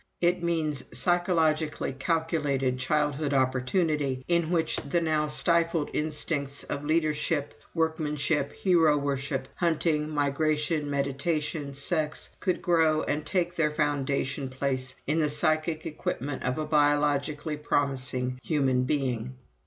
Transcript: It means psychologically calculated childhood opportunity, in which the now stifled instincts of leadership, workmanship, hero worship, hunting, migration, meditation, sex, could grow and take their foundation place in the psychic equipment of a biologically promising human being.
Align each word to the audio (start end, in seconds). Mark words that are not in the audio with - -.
It 0.19 0.41
means 0.41 0.83
psychologically 0.97 1.93
calculated 1.93 2.79
childhood 2.79 3.35
opportunity, 3.35 4.25
in 4.27 4.49
which 4.49 4.77
the 4.77 4.99
now 4.99 5.27
stifled 5.27 5.91
instincts 5.93 6.63
of 6.63 6.83
leadership, 6.83 7.53
workmanship, 7.75 8.51
hero 8.53 8.97
worship, 8.97 9.47
hunting, 9.57 10.09
migration, 10.09 10.89
meditation, 10.89 11.75
sex, 11.75 12.31
could 12.39 12.63
grow 12.63 13.03
and 13.03 13.23
take 13.27 13.55
their 13.55 13.69
foundation 13.69 14.49
place 14.49 14.95
in 15.05 15.19
the 15.19 15.29
psychic 15.29 15.85
equipment 15.85 16.41
of 16.41 16.57
a 16.57 16.65
biologically 16.65 17.57
promising 17.57 18.39
human 18.41 18.85
being. 18.85 19.35